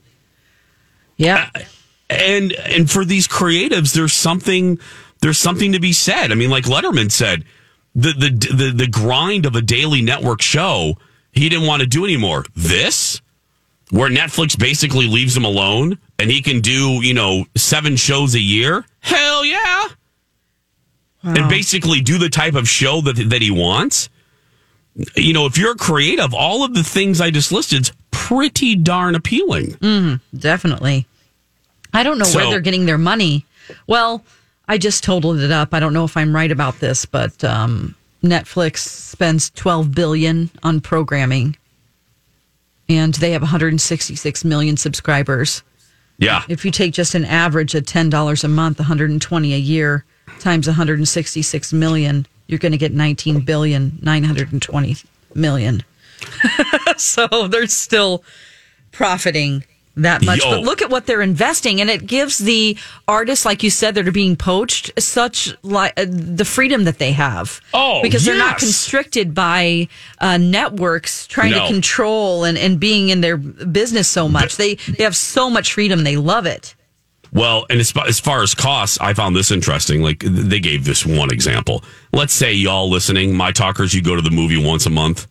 [1.16, 1.48] Yeah.
[2.10, 4.78] and and for these creatives there's something
[5.20, 6.30] there's something to be said.
[6.32, 7.44] I mean like letterman said
[7.94, 10.96] the the the, the grind of a daily network show
[11.32, 12.44] he didn't want to do anymore.
[12.54, 13.20] This
[13.90, 18.40] where netflix basically leaves him alone and he can do you know seven shows a
[18.40, 18.84] year?
[19.00, 19.88] Hell yeah.
[21.22, 24.10] And basically do the type of show that that he wants
[25.16, 29.72] you know if you're creative all of the things i just listed's pretty darn appealing
[29.80, 31.06] Mm, definitely.
[31.92, 33.44] I don't know where they're getting their money.
[33.86, 34.24] Well,
[34.66, 35.74] I just totaled it up.
[35.74, 40.80] I don't know if I'm right about this, but um, Netflix spends 12 billion on
[40.80, 41.56] programming,
[42.88, 45.62] and they have 166 million subscribers.
[46.18, 50.04] yeah If you take just an average of ten dollars a month, 120 a year
[50.40, 54.96] times 166 million, you're going to get 19 billion 920
[55.34, 55.82] million.
[56.96, 58.22] so they're still
[58.92, 59.64] profiting
[59.96, 60.44] that much.
[60.44, 60.50] Yo.
[60.50, 62.76] But look at what they're investing, and it gives the
[63.06, 67.12] artists, like you said, that are being poached, such like uh, the freedom that they
[67.12, 67.60] have.
[67.72, 69.88] Oh, because they're not constricted by
[70.20, 71.60] uh, networks trying No.
[71.66, 74.56] to control and, and being in their business so much.
[74.56, 76.02] They they have so much freedom.
[76.02, 76.73] They love it.
[77.34, 80.02] Well, and as far, as far as costs, I found this interesting.
[80.02, 81.82] Like they gave this one example.
[82.12, 85.26] Let's say y'all listening, my talkers, you go to the movie once a month,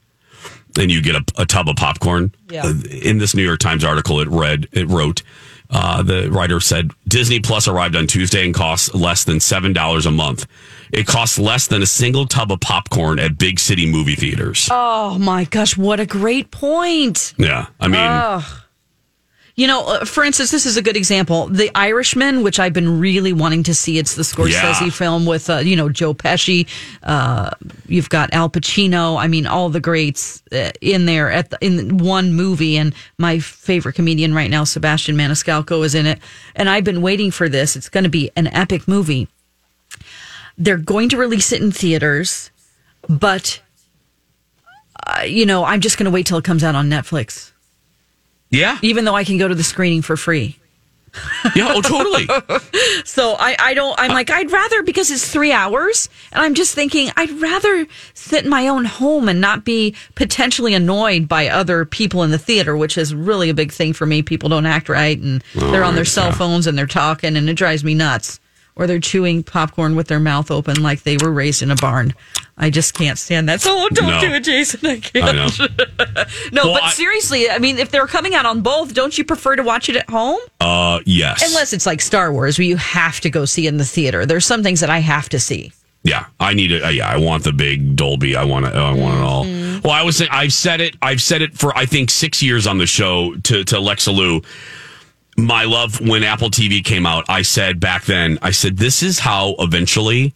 [0.77, 2.33] and you get a, a tub of popcorn.
[2.49, 2.65] Yeah.
[2.65, 5.23] Uh, In this New York Times article, it read, it wrote,
[5.69, 10.05] uh, the writer said Disney Plus arrived on Tuesday and costs less than seven dollars
[10.05, 10.45] a month.
[10.91, 14.67] It costs less than a single tub of popcorn at big city movie theaters.
[14.69, 17.33] Oh my gosh, what a great point.
[17.37, 18.43] Yeah, I mean, Ugh.
[19.55, 21.45] You know, uh, for instance, this is a good example.
[21.47, 23.99] The Irishman, which I've been really wanting to see.
[23.99, 24.89] It's the Scorsese Yeah.
[24.89, 26.67] film with, uh, you know, Joe Pesci.
[27.03, 27.51] Uh,
[27.87, 29.15] you've got Al Pacino.
[29.21, 32.77] I mean, all the greats uh, in there at the, in one movie.
[32.77, 36.17] And my favorite comedian right now, Sebastian Maniscalco, is in it.
[36.55, 37.75] And I've been waiting for this.
[37.75, 39.27] It's going to be an epic movie.
[40.57, 42.49] They're going to release it in theaters,
[43.07, 43.59] but,
[45.05, 47.52] uh, you know, I'm just going to wait till it comes out on Netflix
[48.53, 50.57] yeah, even though I can go to the screening for free.
[51.55, 52.27] yeah, oh, totally.
[53.05, 56.73] So I, I don't, I'm like, I'd rather, because it's three hours, and I'm just
[56.73, 61.85] thinking, I'd rather sit in my own home and not be potentially annoyed by other
[61.85, 64.23] people in the theater, which is really a big thing for me.
[64.23, 66.35] People don't act right, and oh, they're on their cell yeah.
[66.35, 68.39] phones and they're talking, and it drives me nuts.
[68.75, 72.13] Or they're chewing popcorn with their mouth open like they were raised in a barn.
[72.57, 73.61] I just can't stand that.
[73.61, 74.21] So oh, don't No.
[74.21, 74.85] do it, Jason.
[74.85, 75.25] I can't.
[75.59, 75.67] I
[76.51, 79.23] no, Well, but I- seriously, I mean, if they're coming out on both, don't you
[79.25, 80.39] prefer to watch it at home?
[80.59, 81.43] Uh, yes.
[81.47, 84.25] Unless it's like Star Wars, where you have to go see in the theater.
[84.25, 85.71] There's some things that I have to see.
[86.05, 86.83] Yeah, I need it.
[86.83, 88.35] Uh, yeah, I want the big Dolby.
[88.35, 88.73] I want it.
[88.75, 89.45] I want it all.
[89.45, 89.79] Mm-hmm.
[89.87, 90.17] Well, I was.
[90.17, 90.97] saying- I've said it.
[91.01, 94.41] I've said it for I think six years on the show to to Lexa Lou.
[95.37, 97.25] My love when Apple TV came out.
[97.27, 98.37] I said back then.
[98.41, 100.33] I said this is how eventually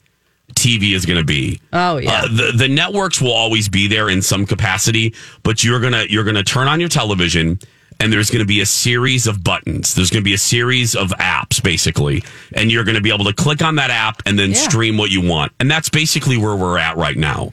[0.56, 1.60] TV is going to be.
[1.74, 2.22] Oh yeah.
[2.24, 6.24] Uh, the the networks will always be there in some capacity, but you're gonna you're
[6.24, 7.60] gonna turn on your television
[8.00, 9.94] and there's gonna be a series of buttons.
[9.94, 13.62] There's gonna be a series of apps basically, and you're gonna be able to click
[13.62, 14.56] on that app and then Yeah.
[14.56, 15.52] stream what you want.
[15.60, 17.52] And that's basically where we're at right now.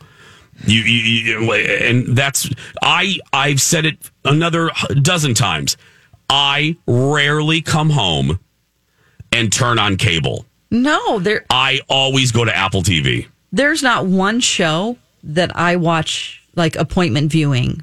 [0.66, 2.48] You, you, you and that's
[2.80, 4.70] I I've said it another
[5.02, 5.76] dozen times.
[6.28, 8.38] I rarely come home
[9.32, 10.46] and turn on cable.
[10.70, 13.26] no, there I always go to Apple TV.
[13.52, 17.82] there's not one show that I watch like appointment viewing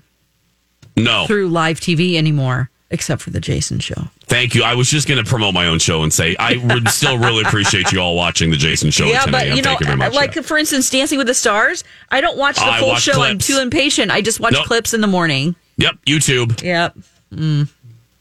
[0.95, 1.25] No.
[1.27, 4.09] through live TV anymore, except for the Jason show.
[4.27, 4.63] Thank you.
[4.63, 7.41] I was just going to promote my own show and say I would still really
[7.43, 9.57] appreciate you all watching the Jason Show at 10 a.m.
[9.63, 10.13] Thank you very much.
[10.13, 11.83] like for instance, Dancing with the Stars.
[12.09, 13.21] I don't watch the I full watch show.
[13.21, 14.09] I'm too impatient.
[14.11, 14.65] I just watch Nope.
[14.67, 15.55] clips in the morning.
[15.77, 16.61] yep, YouTube.
[16.63, 16.97] Yep.
[17.33, 17.69] Mm.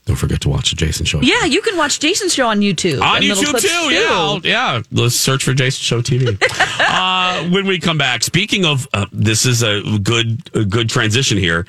[0.06, 1.20] Don't forget to watch the Jason Show.
[1.20, 3.00] Yeah, you can watch Jason's show on YouTube.
[3.00, 4.82] On YouTube clips too, yeah, I'll- yeah.
[4.90, 6.36] Let's search for Jason Show TV.
[6.80, 11.38] uh, when we come back, speaking of, uh, this is a good, a good transition
[11.38, 11.66] here.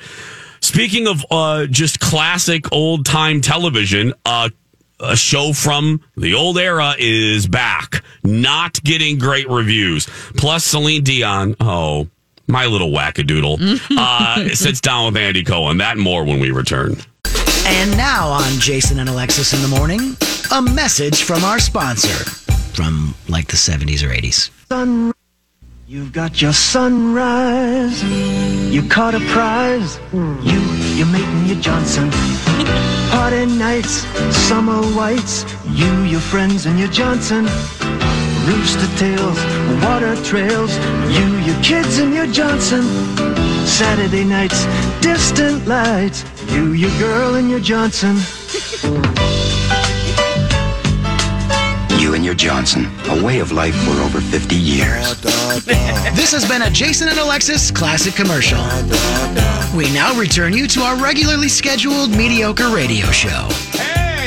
[0.60, 4.48] Speaking of uh, just classic old time television, uh,
[5.00, 10.06] a show from the old era is back, not getting great reviews.
[10.36, 12.08] Plus, Celine Dion, oh,
[12.46, 15.78] my little wackadoodle, uh, sits down with Andy Cohen.
[15.78, 16.96] That and more when we return.
[17.64, 20.16] And now on Jason and Alexis in the morning,
[20.52, 22.24] a message from our sponsor
[22.74, 24.50] from like the 70s or 80s.
[24.68, 25.12] Sun,
[25.86, 28.02] you've got your sunrise.
[28.72, 29.98] You caught a prize.
[30.12, 30.60] You,
[30.96, 32.10] you're making your Johnson.
[33.10, 35.44] Party nights, summer whites.
[35.68, 37.44] You, your friends, and your Johnson.
[38.44, 39.38] Rooster tails,
[39.84, 40.76] water trails.
[41.14, 43.41] You, your kids, and your Johnson.
[43.66, 44.64] Saturday nights,
[45.00, 46.24] distant lights.
[46.52, 48.16] You, your girl, and your Johnson.
[51.98, 55.22] You and your Johnson, a way of life for over 50 years.
[56.14, 58.58] This has been a Jason and Alexis classic commercial.
[59.76, 63.48] We now return you to our regularly scheduled mediocre radio show.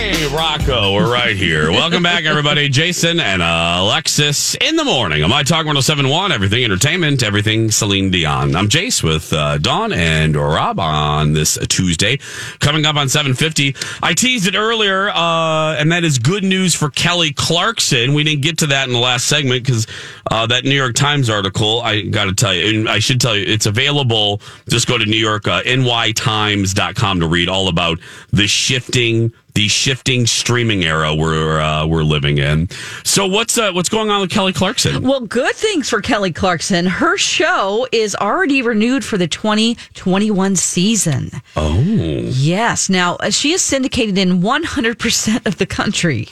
[0.05, 1.71] Hey, Rocco, we're right here.
[1.71, 2.69] Welcome back, everybody.
[2.69, 8.11] Jason and uh, Alexis in the morning on My Talk 1071, everything entertainment, everything Celine
[8.11, 8.55] Dion.
[8.55, 12.19] I'm Jace with uh, Dawn and Rob on this Tuesday.
[12.59, 13.75] Coming up on 750.
[14.03, 18.13] I teased it earlier, uh, and that is good news for Kelly Clarkson.
[18.13, 19.87] We didn't get to that in the last segment because
[20.29, 23.35] uh, that New York Times article, I got to tell you, and I should tell
[23.35, 24.39] you, it's available.
[24.69, 27.97] Just go to New York, uh, nytimes.com to read all about
[28.31, 32.67] the shifting the shifting streaming era we're uh, we're living in.
[33.03, 35.01] So what's uh, what's going on with Kelly Clarkson?
[35.01, 36.85] Well, good things for Kelly Clarkson.
[36.85, 41.31] Her show is already renewed for the 2021 season.
[41.55, 42.89] Oh, Yes.
[42.89, 46.27] Now, uh, she is syndicated in 100% of the country.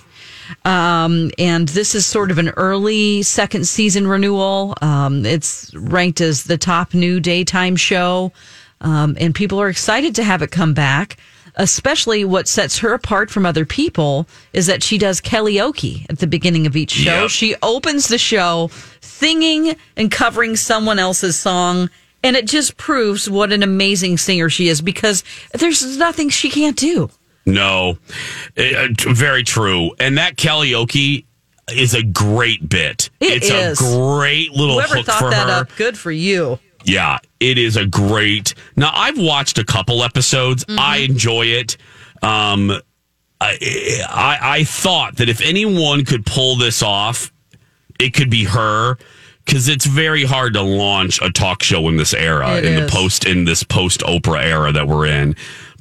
[0.66, 4.76] Um, and this is sort of an early second season renewal.
[4.82, 8.34] Um, it's ranked as the top new daytime show.
[8.82, 11.18] Um, and people are excited to have it come back.
[11.56, 16.28] Especially what sets her apart from other people is that she does karaoke at the
[16.28, 17.22] beginning of each show.
[17.24, 17.30] Yep.
[17.30, 21.90] She opens the show singing and covering someone else's song.
[22.24, 26.78] And it just proves what an amazing singer she is because there's nothing she can't
[26.78, 27.10] do.
[27.46, 27.98] no,
[28.58, 29.92] Uh, very true.
[30.00, 31.26] And that karaoke
[31.72, 33.10] is a great bit.
[33.20, 33.80] It it's is.
[33.80, 35.54] a great little Whoever hook thought for that her.
[35.62, 36.60] up, good for you.
[36.84, 38.54] Yeah, it is a great.
[38.76, 40.66] Now I've watched a couple episodes.
[40.66, 40.80] Mm-hmm.
[40.80, 41.78] I enjoy it.
[42.22, 42.72] Um,
[43.42, 47.32] I, I I thought that if anyone could pull this off,
[48.00, 48.98] it could be her
[49.46, 52.86] because it's very hard to launch a talk show in this era It in is.
[52.86, 55.36] the post in this post Oprah era that we're in.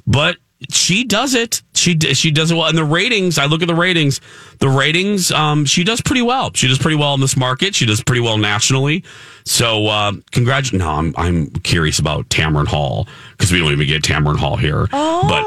[0.05, 0.35] But
[0.69, 1.61] she does it.
[1.73, 2.67] She she does it well.
[2.67, 4.21] And the ratings, I look at the ratings.
[4.59, 6.51] The ratings, um, she does pretty well.
[6.53, 7.75] She does pretty well in this market.
[7.75, 9.03] She does pretty well nationally.
[9.45, 10.79] So, uh, congratulations.
[10.79, 14.87] No, I'm I'm curious about Tamron Hall because we don't even get Tamron Hall here.
[14.93, 15.27] Oh.
[15.27, 15.43] But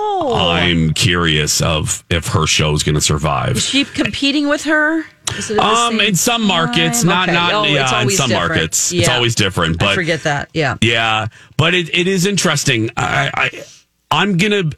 [0.52, 3.57] I'm curious of if her show is going to survive.
[3.57, 5.05] Is she competing with her?
[5.38, 7.09] It Um, in some markets, time?
[7.09, 7.35] not Okay.
[7.38, 8.48] not Oh, yeah, in some different.
[8.50, 9.79] markets, it's always different.
[9.79, 10.50] But I forget that.
[10.55, 10.76] Yeah.
[10.83, 11.26] yeah,
[11.57, 12.90] but it, it is interesting.
[12.96, 13.64] I, I
[14.11, 14.70] I'm gonna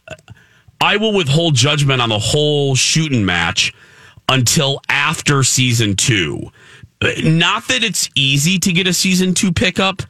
[0.81, 3.73] I will withhold judgment on the whole shooting match
[4.29, 6.51] until after season two.
[7.23, 10.03] Not that it's easy to get a season two pickup,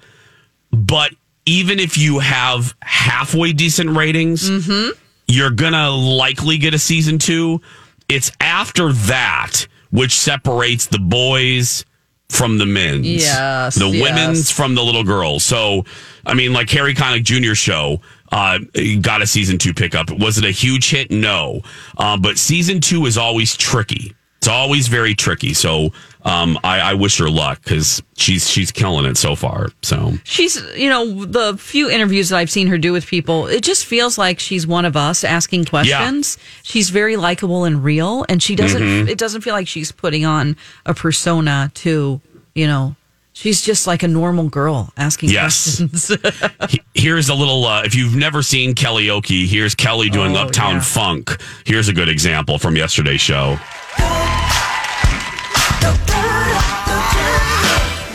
[0.72, 1.12] but
[1.46, 4.98] even if you have halfway decent ratings, mm-hmm.
[5.26, 7.60] you're gonna likely get a season two.
[8.08, 11.84] It's after that which separates the boys
[12.28, 13.06] from the men's.
[13.06, 14.02] Yes, The yes.
[14.02, 15.44] women's from the little girls.
[15.44, 15.84] So,
[16.26, 17.54] I mean, like Harry Connick Jr.
[17.54, 18.00] show,
[18.32, 18.58] uh,
[19.00, 20.10] got a season two pickup.
[20.10, 21.10] Was it a huge hit?
[21.10, 21.62] No.
[21.96, 24.14] Uh, but season two is always tricky.
[24.38, 25.52] It's always very tricky.
[25.52, 25.90] So,
[26.22, 29.70] um, I, I wish her luck because she's, she's killing it so far.
[29.82, 33.64] So, She's, you know, the few interviews that I've seen her do with people, it
[33.64, 36.38] just feels like she's one of us asking questions.
[36.62, 38.80] She's very likable and real, and she doesn't.
[38.80, 39.08] Mhm.
[39.08, 40.56] It doesn't feel like she's putting on
[40.86, 42.20] a persona to,
[42.54, 42.94] you know,
[43.40, 45.78] she's just like a normal girl asking Yes.
[45.80, 46.16] questions.
[46.70, 50.74] He- here's a little uh, if you've never seen Kellyoke here's kelly doing Oh, uptown
[50.74, 50.80] yeah.
[50.80, 53.56] funk here's a good example from yesterday's show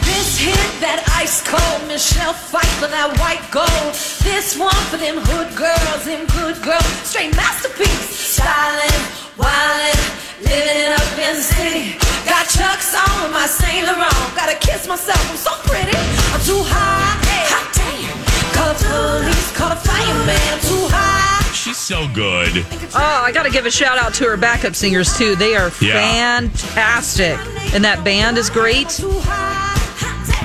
[0.04, 3.94] This hit that ice cold Michelle fight for that white gold.
[4.24, 8.10] This one for them hood girls, them good girls, straight masterpiece.
[8.36, 9.00] Styling,
[9.38, 11.98] wildin', living it up in the city.
[12.28, 14.14] Got Chucks on with my Saint Laurent.
[14.36, 15.96] Gotta kiss myself, I'm so pretty.
[16.34, 17.18] I'm too high,
[17.52, 18.16] hot damn.
[18.56, 18.80] Call the
[19.24, 20.40] police, call the fireman.
[20.54, 21.44] I'm too high.
[21.54, 22.66] she's so good
[22.96, 25.36] Oh, I got to give a shout out to her backup singers too.
[25.36, 26.00] They are Yeah.
[26.00, 27.38] fantastic,
[27.74, 29.00] and that band is great.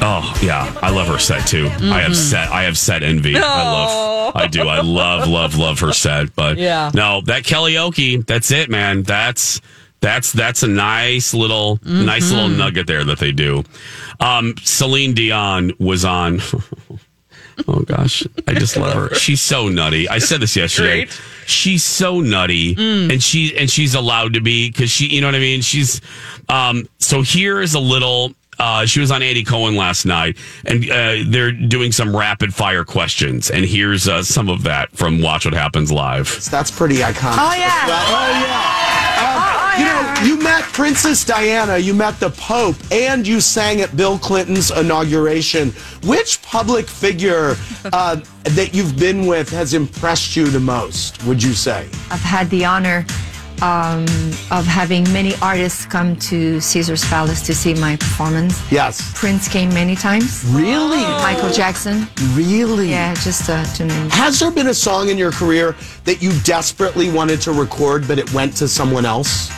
[0.01, 2.31] oh yeah i love her set too i have Mhm.
[2.31, 6.37] set i have set envy i love i do i love love love her set
[6.37, 6.93] but Yeah.
[6.95, 9.61] no that Kellyoke, that's it man that's
[10.01, 12.57] that's that's a nice little nice little Mhm.
[12.59, 13.65] nugget there that they do
[14.21, 16.41] um celine dion was on
[17.67, 19.15] Oh gosh, I just love her.
[19.17, 20.09] She's so nutty.
[20.09, 21.07] I said this yesterday.
[21.07, 21.21] Great.
[21.45, 23.13] She's so nutty, Mm.
[23.13, 25.61] and she and she's allowed to be because she, you know what I mean.
[25.61, 26.01] She's
[26.49, 26.89] um.
[27.01, 28.33] So here is a little.
[28.61, 30.37] Uh, she was on Andy Cohen last night,
[30.67, 33.51] and uh, they're doing some rapid fire questions.
[33.51, 36.45] And here's uh, some of that from Watch What Happens Live.
[36.53, 37.39] That's pretty iconic.
[37.39, 37.85] Oh, yeah.
[37.87, 38.78] Oh yeah.
[39.79, 44.19] You know, you met Princess Diana, you met the Pope, and you sang at Bill
[44.19, 45.71] Clinton's inauguration.
[46.05, 47.57] Which public figure
[47.93, 51.23] uh, that you've been with has impressed you the most?
[51.25, 51.89] Would you say?
[52.11, 53.07] I've had the honor
[53.63, 54.05] um,
[54.51, 58.61] of having many artists come to Caesar's Palace to see my performance.
[58.71, 59.13] Yes.
[59.15, 60.45] Prince came many times.
[60.49, 61.03] Really?
[61.23, 62.07] Michael Jackson.
[62.33, 62.91] Really?
[62.91, 64.11] Yeah, just uh, to name.
[64.11, 65.75] Has there been a song in your career
[66.05, 69.51] that you desperately wanted to record, but it went to someone else?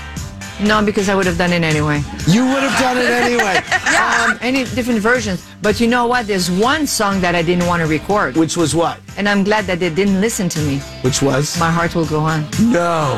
[0.63, 2.03] No, because I would have done it anyway.
[2.27, 3.63] You would have done it anyway.
[3.93, 5.47] yeah, um, any different versions.
[5.63, 6.27] But you know what?
[6.27, 8.37] There's one song that I didn't want to record.
[8.37, 9.01] Which was what?
[9.17, 10.79] And I'm glad that they didn't listen to me.
[11.03, 11.59] Which was?
[11.59, 12.47] My Heart Will Go On.
[12.61, 13.17] No.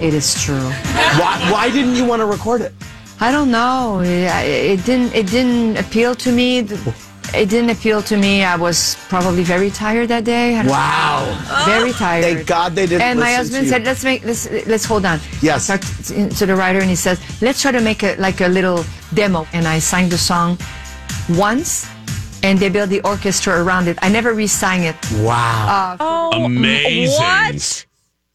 [0.00, 0.70] It is true.
[1.18, 2.72] Why, why didn't you want to record it?
[3.18, 4.00] I don't know.
[4.00, 4.28] It,
[4.78, 5.14] it didn't.
[5.14, 6.68] It didn't appeal to me.
[7.34, 8.44] It didn't appeal to me.
[8.44, 10.54] I was probably very tired that day.
[10.64, 11.24] Wow.
[11.66, 12.24] Very tired.
[12.24, 13.70] Thank God they didn't And my husband to you.
[13.70, 15.68] said, "Let's make let's let's hold on." Yes.
[15.70, 16.04] I talked
[16.38, 19.46] to the writer, and he says, "Let's try to make a like a little demo."
[19.52, 20.58] And I sang the song
[21.30, 21.86] once,
[22.42, 23.98] and they built the orchestra around it.
[24.02, 24.96] I never re-sang it.
[25.20, 25.96] Wow.
[26.00, 27.18] Uh, Amazing.
[27.18, 27.86] What?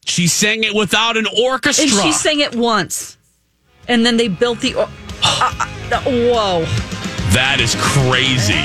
[0.04, 1.84] She sang it without an orchestra.
[1.84, 3.16] And she sang it once,
[3.88, 4.74] and then they built the.
[4.74, 4.88] or-
[5.22, 6.64] uh, uh, whoa!
[7.32, 8.60] That is crazy.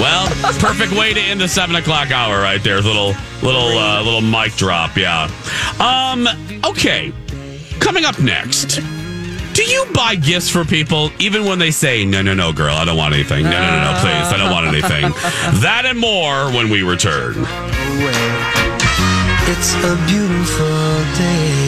[0.00, 0.26] Well,
[0.58, 2.80] perfect way to end the seven o'clock hour right there.
[2.80, 5.30] Little little uh, little mic drop, yeah.
[5.78, 6.28] Um,
[6.64, 7.12] okay.
[7.80, 8.80] Coming up next.
[9.54, 12.84] Do you buy gifts for people even when they say, no, no, no, girl, I
[12.86, 13.44] don't want anything?
[13.44, 15.10] No, no, no, no, please, I don't want anything.
[15.60, 17.34] that and more when we return.
[19.50, 20.66] It's a beautiful
[21.18, 21.61] day.